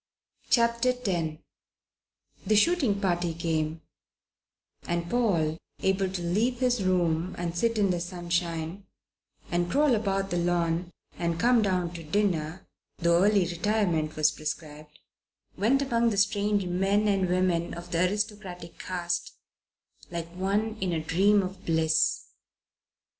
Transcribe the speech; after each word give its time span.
CHAPTER 0.49 0.95
X 1.05 1.37
THE 2.47 2.55
shooting 2.55 2.99
party 2.99 3.35
came, 3.35 3.81
and 4.87 5.07
Paul, 5.07 5.59
able 5.83 6.09
to 6.09 6.23
leave 6.23 6.57
his 6.59 6.81
room 6.83 7.35
and 7.37 7.55
sit 7.55 7.77
in 7.77 7.91
the 7.91 7.99
sunshine 7.99 8.87
and 9.51 9.69
crawl 9.69 9.93
about 9.93 10.31
the 10.31 10.39
lawn 10.39 10.89
and 11.19 11.39
come 11.39 11.61
down 11.61 11.93
to 11.93 12.03
dinner, 12.03 12.65
though 12.97 13.21
early 13.23 13.45
retirement 13.45 14.15
was 14.15 14.31
prescribed, 14.31 14.97
went 15.55 15.83
among 15.83 16.09
the 16.09 16.17
strange 16.17 16.65
men 16.65 17.07
and 17.07 17.29
women 17.29 17.75
of 17.75 17.91
the 17.91 17.99
aristocratic 18.09 18.79
caste 18.79 19.33
like 20.09 20.29
one 20.35 20.77
in 20.81 20.93
a 20.93 20.99
dream 20.99 21.43
of 21.43 21.63
bliss. 21.63 22.23